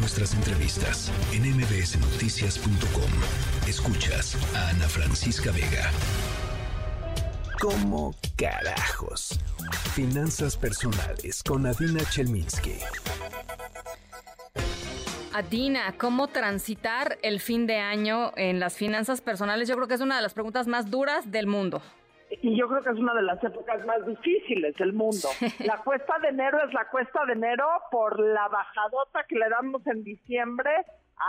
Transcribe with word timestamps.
nuestras 0.00 0.34
entrevistas 0.34 1.12
en 1.32 1.42
mbsnoticias.com. 1.56 3.10
Escuchas 3.68 4.36
a 4.56 4.70
Ana 4.70 4.88
Francisca 4.88 5.52
Vega. 5.52 5.90
¿Cómo 7.60 8.14
carajos? 8.36 9.38
Finanzas 9.94 10.56
personales 10.56 11.42
con 11.42 11.66
Adina 11.66 12.02
Chelminsky. 12.08 12.78
Adina, 15.34 15.94
¿cómo 15.98 16.28
transitar 16.28 17.18
el 17.22 17.38
fin 17.38 17.66
de 17.66 17.76
año 17.76 18.32
en 18.36 18.58
las 18.58 18.76
finanzas 18.76 19.20
personales? 19.20 19.68
Yo 19.68 19.76
creo 19.76 19.86
que 19.86 19.94
es 19.94 20.00
una 20.00 20.16
de 20.16 20.22
las 20.22 20.32
preguntas 20.32 20.66
más 20.66 20.90
duras 20.90 21.30
del 21.30 21.46
mundo. 21.46 21.82
Y 22.42 22.56
yo 22.56 22.68
creo 22.68 22.82
que 22.82 22.90
es 22.90 22.98
una 22.98 23.14
de 23.14 23.22
las 23.22 23.42
épocas 23.42 23.84
más 23.86 24.06
difíciles 24.06 24.74
del 24.76 24.92
mundo. 24.92 25.28
La 25.60 25.78
cuesta 25.78 26.18
de 26.20 26.28
enero 26.28 26.58
es 26.66 26.72
la 26.72 26.88
cuesta 26.88 27.24
de 27.26 27.32
enero 27.32 27.66
por 27.90 28.18
la 28.20 28.48
bajadota 28.48 29.24
que 29.28 29.36
le 29.36 29.48
damos 29.48 29.86
en 29.86 30.04
diciembre 30.04 30.70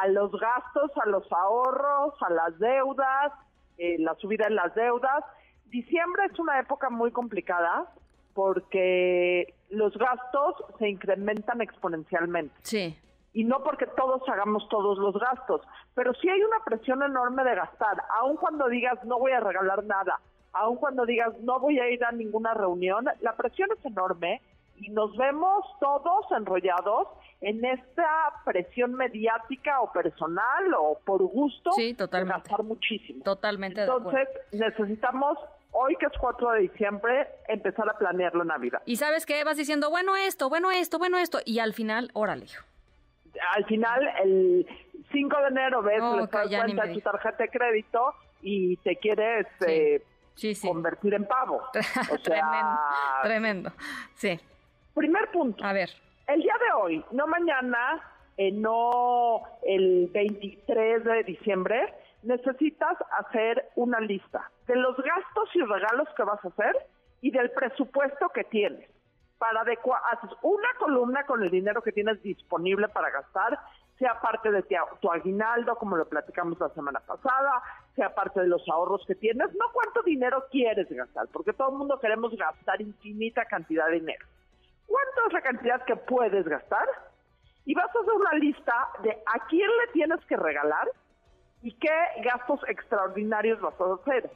a 0.01 0.07
los 0.07 0.32
gastos, 0.32 0.92
a 1.04 1.09
los 1.09 1.29
ahorros, 1.32 2.14
a 2.21 2.29
las 2.29 2.57
deudas, 2.59 3.33
eh, 3.78 3.97
la 4.00 4.15
subida 4.15 4.47
en 4.47 4.56
las 4.56 4.73
deudas. 4.75 5.23
Diciembre 5.65 6.25
es 6.32 6.39
una 6.39 6.59
época 6.59 6.89
muy 6.89 7.11
complicada 7.11 7.92
porque 8.33 9.54
los 9.70 9.97
gastos 9.97 10.56
se 10.79 10.87
incrementan 10.87 11.61
exponencialmente. 11.61 12.56
Sí 12.61 12.97
y 13.33 13.43
no 13.43 13.64
porque 13.64 13.87
todos 13.87 14.21
hagamos 14.28 14.68
todos 14.70 14.97
los 14.97 15.18
gastos, 15.18 15.61
pero 15.93 16.14
sí 16.15 16.29
hay 16.29 16.42
una 16.42 16.64
presión 16.65 17.01
enorme 17.01 17.43
de 17.43 17.56
gastar, 17.56 18.04
aun 18.20 18.36
cuando 18.37 18.68
digas 18.68 19.04
no 19.06 19.20
voy 19.20 19.31
a 19.31 19.39
regalar 19.39 19.83
nada, 19.86 20.20
aun 20.54 20.78
cuando 20.78 21.05
digas 21.05 21.33
no 21.41 21.60
voy 21.60 21.79
a 21.79 21.89
ir 21.89 22.04
a 22.04 22.11
ninguna 22.11 22.54
reunión, 22.54 23.05
la 23.21 23.36
presión 23.36 23.69
es 23.78 23.86
enorme 23.86 24.42
y 24.78 24.89
nos 24.89 25.15
vemos 25.15 25.65
todos 25.79 26.25
enrollados 26.36 27.07
en 27.42 27.64
esta 27.64 28.33
presión 28.46 28.93
mediática 28.93 29.82
o 29.82 29.92
personal 29.92 30.73
o 30.78 31.00
por 31.06 31.21
gusto 31.23 31.71
sí, 31.73 31.93
totalmente. 31.93 32.34
de 32.34 32.50
gastar 32.50 32.66
muchísimo. 32.66 33.23
Totalmente. 33.23 33.81
Entonces 33.81 34.28
necesitamos 34.52 35.38
hoy 35.72 35.95
que 35.98 36.08
es 36.08 36.14
4 36.20 36.52
de 36.52 36.61
diciembre, 36.61 37.28
empezar 37.48 37.89
a 37.89 37.98
planearlo 37.98 38.44
Navidad. 38.44 38.81
Y 38.86 38.98
sabes 38.98 39.26
qué, 39.26 39.44
vas 39.44 39.58
diciendo, 39.58 39.89
bueno 39.89 40.16
esto, 40.16 40.50
bueno 40.50 40.72
esto, 40.72 40.98
bueno 41.00 41.17
esto, 41.17 41.39
y 41.45 41.59
al 41.59 41.73
final, 41.73 42.09
órale, 42.14 42.48
al 43.56 43.66
final, 43.66 44.09
el 44.23 44.67
5 45.11 45.38
de 45.38 45.48
enero 45.48 45.81
ves, 45.81 46.02
le 46.02 46.28
das 46.28 46.30
cuenta 46.30 46.94
tu 46.94 47.02
tarjeta 47.02 47.44
de 47.44 47.50
crédito 47.50 48.14
y 48.42 48.78
te 48.78 48.95
quieres 48.98 49.48
eh, 49.67 50.04
convertir 50.62 51.14
en 51.14 51.26
pavo. 51.26 51.62
O 52.12 52.18
tremendo, 52.20 52.80
tremendo. 53.24 53.72
Sí. 54.16 54.40
Primer 54.94 55.32
punto. 55.32 55.64
A 55.64 55.73
ver. 55.73 55.90
El 56.28 56.42
día 56.42 56.56
de 56.60 56.82
hoy, 56.82 57.06
no 57.12 57.28
mañana, 57.28 58.02
eh, 58.38 58.52
no 58.52 59.42
el 59.64 60.10
23 60.14 61.04
de 61.04 61.23
diciembre, 61.23 61.94
necesitas 62.23 62.98
hacer 63.20 63.70
una 63.76 64.00
lista 64.00 64.50
de 64.68 64.76
los 64.76 64.96
gastos 64.98 65.50
y 65.56 65.62
regalos 65.62 66.08
que 66.16 66.23
vas 66.23 66.44
a 66.44 66.48
hacer 66.48 66.76
y 67.22 67.32
del 67.32 67.52
presupuesto 67.52 68.30
que 68.30 68.44
tienes 68.45 68.90
para 69.42 69.62
adecuar, 69.62 70.00
haces 70.12 70.30
una 70.44 70.68
columna 70.78 71.26
con 71.26 71.42
el 71.42 71.50
dinero 71.50 71.82
que 71.82 71.92
tienes 71.92 72.22
disponible 72.22 72.88
para 72.90 73.10
gastar, 73.10 73.60
sea 73.98 74.22
parte 74.22 74.52
de 74.52 74.64
tu 75.00 75.12
aguinaldo, 75.12 75.76
como 75.78 75.98
lo 75.98 76.08
platicamos 76.08 76.60
la 76.60 76.70
semana 76.70 77.00
pasada, 77.00 77.64
sea 77.95 78.14
parte 78.14 78.39
de 78.42 78.47
los 78.47 78.67
ahorros 78.70 79.03
que 79.06 79.16
tienes, 79.16 79.53
no 79.56 79.66
cuánto 79.73 80.02
dinero 80.03 80.45
quieres 80.50 80.89
gastar, 80.89 81.28
porque 81.31 81.53
todo 81.53 81.70
el 81.70 81.78
mundo 81.78 82.00
queremos 82.00 82.36
gastar 82.36 82.81
infinita 82.81 83.45
cantidad 83.45 83.88
de 83.88 84.00
dinero. 84.00 84.25
¿Cuánto 84.88 85.28
es 85.28 85.33
la 85.33 85.42
cantidad 85.42 85.86
que 85.86 85.95
puedes 85.95 86.48
gastar? 86.48 86.88
Y 87.66 87.73
vas 87.75 87.94
a 87.95 88.00
hacer 88.00 88.14
una 88.14 88.33
lista 88.33 88.73
de 89.03 89.11
a 89.11 89.48
quién 89.48 89.70
le 89.70 89.92
tienes 89.94 90.20
que 90.25 90.38
regalar 90.38 90.89
y 91.61 91.73
qué 91.73 91.94
gastos 92.23 92.59
extraordinarios 92.67 93.59
vas 93.61 93.80
a 93.80 93.94
hacer. 94.02 94.30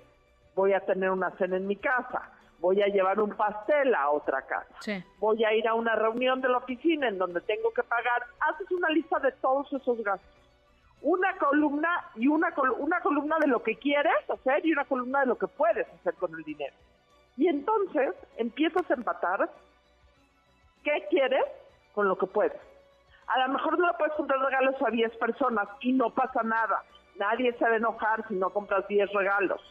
Voy 0.53 0.73
a 0.73 0.79
tener 0.81 1.09
una 1.09 1.31
cena 1.31 1.57
en 1.57 1.67
mi 1.67 1.75
casa, 1.75 2.29
voy 2.59 2.81
a 2.81 2.87
llevar 2.87 3.19
un 3.19 3.35
pastel 3.35 3.93
a 3.95 4.09
otra 4.09 4.41
casa, 4.43 5.01
voy 5.19 5.43
a 5.43 5.53
ir 5.53 5.67
a 5.67 5.73
una 5.73 5.95
reunión 5.95 6.39
de 6.41 6.49
la 6.49 6.57
oficina 6.57 7.07
en 7.07 7.17
donde 7.17 7.41
tengo 7.41 7.71
que 7.73 7.83
pagar, 7.83 8.23
haces 8.39 8.71
una 8.71 8.89
lista 8.89 9.19
de 9.19 9.31
todos 9.33 9.71
esos 9.73 10.01
gastos. 10.03 10.44
Una 11.01 11.37
columna 11.37 11.89
y 12.15 12.27
una, 12.27 12.53
una 12.77 12.99
columna 13.01 13.37
de 13.39 13.47
lo 13.47 13.61
que 13.61 13.75
quieres 13.75 14.29
hacer 14.29 14.65
y 14.65 14.71
una 14.71 14.85
columna 14.85 15.21
de 15.21 15.27
lo 15.27 15.37
que 15.37 15.47
puedes 15.47 15.87
hacer 15.99 16.15
con 16.15 16.33
el 16.33 16.43
dinero. 16.43 16.75
Y 17.37 17.47
entonces 17.47 18.15
empiezas 18.37 18.89
a 18.89 18.93
empatar 18.93 19.49
qué 20.83 21.05
quieres 21.09 21.45
con 21.93 22.07
lo 22.07 22.17
que 22.17 22.27
puedes. 22.27 22.59
A 23.27 23.47
lo 23.47 23.53
mejor 23.53 23.77
no 23.77 23.87
le 23.87 23.93
puedes 23.97 24.13
comprar 24.13 24.39
regalos 24.39 24.75
a 24.81 24.89
10 24.89 25.17
personas 25.17 25.67
y 25.81 25.93
no 25.93 26.11
pasa 26.11 26.43
nada. 26.43 26.83
Nadie 27.17 27.53
se 27.53 27.63
va 27.63 27.71
a 27.71 27.77
enojar 27.77 28.27
si 28.27 28.35
no 28.35 28.49
compras 28.51 28.87
10 28.87 29.11
regalos 29.13 29.61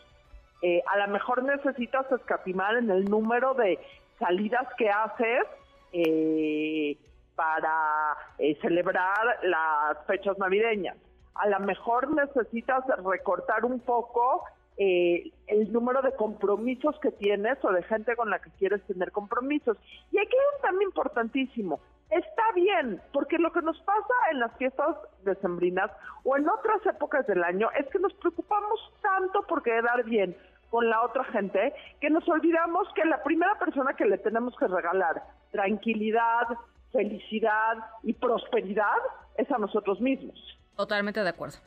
eh, 0.64 0.82
a 0.86 0.96
lo 0.96 1.12
mejor 1.12 1.42
necesitas 1.42 2.10
escatimar 2.10 2.74
en 2.76 2.88
el 2.88 3.04
número 3.04 3.52
de 3.52 3.78
salidas 4.18 4.66
que 4.78 4.88
haces 4.88 5.44
eh, 5.92 6.96
para 7.34 8.16
eh, 8.38 8.56
celebrar 8.62 9.40
las 9.42 9.98
fechas 10.06 10.38
navideñas. 10.38 10.96
A 11.34 11.48
lo 11.48 11.60
mejor 11.60 12.12
necesitas 12.14 12.84
recortar 13.04 13.64
un 13.64 13.80
poco 13.80 14.44
el 14.76 15.72
número 15.72 16.02
de 16.02 16.12
compromisos 16.16 16.98
que 17.00 17.12
tienes 17.12 17.64
o 17.64 17.70
de 17.72 17.82
gente 17.84 18.16
con 18.16 18.28
la 18.30 18.40
que 18.40 18.50
quieres 18.58 18.82
tener 18.86 19.12
compromisos. 19.12 19.76
Y 20.10 20.18
aquí 20.18 20.32
hay 20.32 20.56
un 20.56 20.62
tema 20.62 20.82
importantísimo. 20.82 21.80
Está 22.10 22.42
bien, 22.54 23.00
porque 23.12 23.38
lo 23.38 23.52
que 23.52 23.62
nos 23.62 23.80
pasa 23.82 24.14
en 24.30 24.40
las 24.40 24.56
fiestas 24.56 24.96
decembrinas 25.24 25.90
o 26.22 26.36
en 26.36 26.48
otras 26.48 26.84
épocas 26.86 27.26
del 27.26 27.42
año 27.42 27.70
es 27.78 27.86
que 27.88 27.98
nos 27.98 28.12
preocupamos 28.14 28.92
tanto 29.00 29.42
por 29.46 29.62
quedar 29.62 30.04
bien, 30.04 30.36
con 30.70 30.88
la 30.90 31.02
otra 31.02 31.24
gente, 31.24 31.72
que 32.00 32.10
nos 32.10 32.28
olvidamos 32.28 32.88
que 32.94 33.04
la 33.04 33.22
primera 33.22 33.58
persona 33.58 33.94
que 33.94 34.06
le 34.06 34.18
tenemos 34.18 34.56
que 34.56 34.66
regalar 34.66 35.22
tranquilidad, 35.52 36.48
felicidad 36.92 37.78
y 38.02 38.12
prosperidad 38.12 38.98
es 39.36 39.50
a 39.52 39.58
nosotros 39.58 40.00
mismos. 40.00 40.58
Totalmente 40.76 41.22
de 41.22 41.28
acuerdo. 41.28 41.58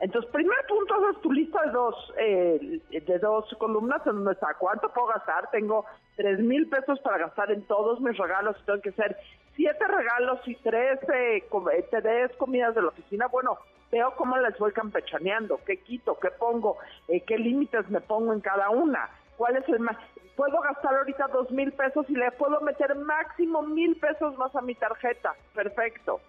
Entonces, 0.00 0.30
primer 0.32 0.58
punto 0.66 1.10
es 1.10 1.20
tu 1.20 1.32
lista 1.32 1.62
de 1.62 1.70
dos, 1.70 2.14
eh, 2.18 2.80
de 2.90 3.18
dos 3.20 3.44
columnas 3.58 4.04
en 4.06 4.16
donde 4.16 4.32
está 4.32 4.54
cuánto 4.58 4.88
puedo 4.92 5.08
gastar. 5.08 5.48
Tengo 5.50 5.84
tres 6.16 6.40
mil 6.40 6.68
pesos 6.68 6.98
para 7.00 7.18
gastar 7.18 7.52
en 7.52 7.62
todos 7.66 8.00
mis 8.00 8.16
regalos 8.18 8.56
tengo 8.66 8.80
que 8.80 8.92
ser 8.92 9.16
siete 9.54 9.86
regalos 9.86 10.40
y 10.46 10.56
tres 10.56 10.98
eh, 11.14 11.44
comidas 11.48 12.74
de 12.74 12.82
la 12.82 12.88
oficina. 12.88 13.28
Bueno, 13.28 13.58
veo 13.92 14.12
cómo 14.16 14.36
les 14.38 14.58
voy 14.58 14.72
campechaneando, 14.72 15.60
qué 15.66 15.76
quito, 15.76 16.18
qué 16.18 16.30
pongo, 16.30 16.78
eh, 17.08 17.20
qué 17.20 17.38
límites 17.38 17.88
me 17.90 18.00
pongo 18.00 18.32
en 18.32 18.40
cada 18.40 18.70
una, 18.70 19.08
cuál 19.36 19.56
es 19.56 19.68
el 19.68 19.80
más... 19.80 19.96
Puedo 20.34 20.60
gastar 20.62 20.96
ahorita 20.96 21.28
dos 21.28 21.50
mil 21.50 21.70
pesos 21.72 22.06
y 22.08 22.14
le 22.14 22.32
puedo 22.32 22.60
meter 22.62 22.94
máximo 22.96 23.62
mil 23.62 23.94
pesos 23.96 24.36
más 24.38 24.56
a 24.56 24.62
mi 24.62 24.74
tarjeta. 24.74 25.34
Perfecto. 25.54 26.20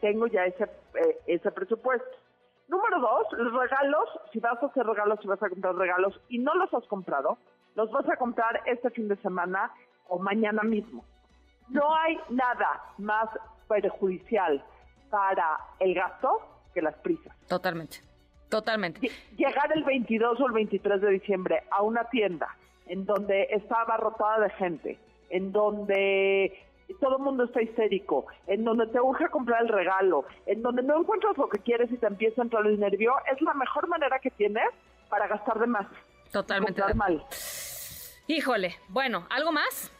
Tengo 0.00 0.26
ya 0.26 0.44
ese, 0.44 0.64
eh, 0.64 1.18
ese 1.26 1.50
presupuesto. 1.50 2.08
Número 2.68 3.00
dos, 3.00 3.26
los 3.32 3.52
regalos. 3.52 4.08
Si 4.32 4.40
vas 4.40 4.60
a 4.62 4.66
hacer 4.66 4.86
regalos, 4.86 5.20
si 5.20 5.28
vas 5.28 5.42
a 5.42 5.48
comprar 5.48 5.74
regalos 5.74 6.20
y 6.28 6.38
no 6.38 6.54
los 6.54 6.72
has 6.74 6.84
comprado, 6.86 7.38
los 7.74 7.90
vas 7.90 8.08
a 8.08 8.16
comprar 8.16 8.62
este 8.66 8.90
fin 8.90 9.08
de 9.08 9.16
semana 9.16 9.72
o 10.08 10.18
mañana 10.18 10.62
mismo. 10.62 11.04
No 11.68 11.94
hay 11.96 12.18
nada 12.30 12.82
más 12.98 13.28
perjudicial 13.68 14.64
para 15.10 15.58
el 15.78 15.94
gasto 15.94 16.40
que 16.74 16.82
las 16.82 16.94
prisas. 16.96 17.36
Totalmente, 17.48 17.98
totalmente. 18.48 19.10
Llegar 19.36 19.70
el 19.74 19.84
22 19.84 20.40
o 20.40 20.46
el 20.46 20.52
23 20.52 21.00
de 21.00 21.10
diciembre 21.10 21.62
a 21.70 21.82
una 21.82 22.04
tienda 22.04 22.48
en 22.86 23.04
donde 23.04 23.48
está 23.50 23.82
abarrotada 23.82 24.40
de 24.40 24.50
gente, 24.50 24.98
en 25.30 25.52
donde 25.52 26.65
todo 26.94 27.16
el 27.16 27.22
mundo 27.22 27.44
está 27.44 27.62
histérico, 27.62 28.26
en 28.46 28.64
donde 28.64 28.86
te 28.86 29.00
urge 29.00 29.28
comprar 29.28 29.62
el 29.62 29.68
regalo, 29.68 30.24
en 30.46 30.62
donde 30.62 30.82
no 30.82 31.00
encuentras 31.00 31.36
lo 31.36 31.48
que 31.48 31.58
quieres 31.58 31.90
y 31.90 31.98
te 31.98 32.06
empieza 32.06 32.40
a 32.40 32.44
entrar 32.44 32.66
el 32.66 32.78
nervio, 32.78 33.14
es 33.32 33.40
la 33.42 33.54
mejor 33.54 33.88
manera 33.88 34.18
que 34.18 34.30
tienes 34.30 34.68
para 35.08 35.26
gastar 35.26 35.58
de 35.58 35.66
más. 35.66 35.86
Totalmente. 36.32 36.82
mal. 36.94 37.24
Híjole, 38.26 38.74
bueno, 38.88 39.26
¿algo 39.30 39.52
más? 39.52 39.92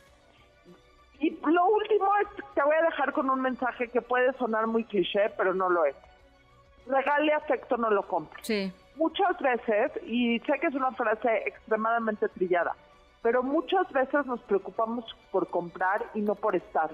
Y 1.20 1.30
lo 1.30 1.66
último 1.66 2.08
es, 2.22 2.44
te 2.54 2.62
voy 2.62 2.74
a 2.76 2.84
dejar 2.84 3.12
con 3.12 3.30
un 3.30 3.40
mensaje 3.40 3.88
que 3.88 4.02
puede 4.02 4.32
sonar 4.34 4.66
muy 4.66 4.84
cliché, 4.84 5.30
pero 5.36 5.54
no 5.54 5.68
lo 5.68 5.84
es 5.84 5.96
regale 6.86 7.32
afecto, 7.32 7.76
no 7.76 7.90
lo 7.90 8.06
compre. 8.06 8.40
Sí. 8.42 8.72
Muchas 8.96 9.38
veces, 9.38 9.92
y 10.04 10.38
sé 10.40 10.58
que 10.60 10.68
es 10.68 10.74
una 10.74 10.92
frase 10.92 11.42
extremadamente 11.46 12.28
trillada, 12.30 12.74
pero 13.22 13.42
muchas 13.42 13.90
veces 13.92 14.26
nos 14.26 14.40
preocupamos 14.42 15.04
por 15.30 15.48
comprar 15.48 16.04
y 16.14 16.20
no 16.20 16.34
por 16.34 16.56
estar. 16.56 16.90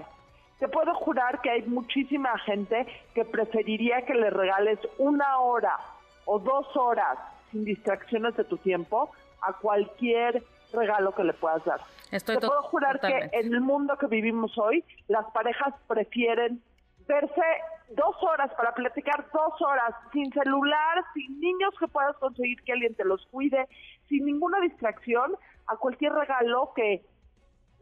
Te 0.59 0.67
puedo 0.67 0.93
jurar 0.93 1.41
que 1.41 1.49
hay 1.49 1.61
muchísima 1.63 2.37
gente 2.39 2.87
que 3.13 3.25
preferiría 3.25 4.05
que 4.05 4.13
le 4.13 4.29
regales 4.29 4.79
una 4.97 5.39
hora 5.39 5.77
o 6.25 6.39
dos 6.39 6.65
horas 6.75 7.17
sin 7.51 7.65
distracciones 7.65 8.35
de 8.35 8.43
tu 8.45 8.57
tiempo 8.57 9.11
a 9.41 9.53
cualquier 9.53 10.43
regalo 10.71 11.13
que 11.13 11.23
le 11.23 11.33
puedas 11.33 11.63
dar. 11.65 11.81
Estoy 12.11 12.37
Te 12.37 12.47
puedo 12.47 12.63
jurar 12.63 12.99
que 12.99 13.29
en 13.31 13.53
el 13.53 13.61
mundo 13.61 13.97
que 13.97 14.07
vivimos 14.07 14.57
hoy, 14.57 14.83
las 15.07 15.25
parejas 15.31 15.73
prefieren 15.87 16.61
verse 17.07 17.41
dos 17.89 18.15
horas 18.21 18.51
para 18.55 18.73
platicar 18.73 19.27
dos 19.33 19.61
horas 19.61 19.93
sin 20.11 20.31
celular, 20.31 21.03
sin 21.13 21.39
niños 21.39 21.73
que 21.79 21.87
puedas 21.87 22.15
conseguir 22.17 22.61
que 22.63 22.73
alguien 22.73 22.95
te 22.95 23.05
los 23.05 23.25
cuide, 23.27 23.67
sin 24.09 24.25
ninguna 24.25 24.59
distracción, 24.59 25.35
a 25.67 25.77
cualquier 25.77 26.13
regalo 26.13 26.71
que 26.75 27.05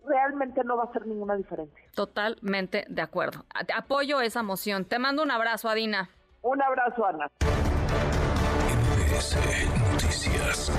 realmente 0.06 0.64
no 0.64 0.78
va 0.78 0.84
a 0.84 0.86
hacer 0.88 1.06
ninguna 1.06 1.36
diferencia. 1.36 1.84
Totalmente 1.96 2.86
de 2.90 3.02
acuerdo. 3.02 3.46
Apoyo 3.76 4.22
esa 4.22 4.44
moción. 4.44 4.86
Te 4.86 5.00
mando 5.00 5.24
un 5.24 5.32
abrazo, 5.32 5.70
Adina. 5.70 6.10
Un 6.42 6.62
abrazo, 6.62 7.06
Ana. 7.06 7.28
Noticias. 9.94 10.72